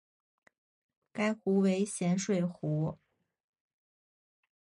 [1.11, 2.97] 该湖为咸水湖。